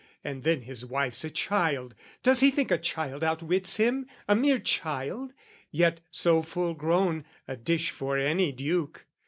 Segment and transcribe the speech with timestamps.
[0.23, 1.93] And then his wife's a child,
[2.23, 4.07] "Does he think a child outwits him?
[4.27, 5.31] A mere child:
[5.69, 9.05] "Yet so full grown, a dish for any duke.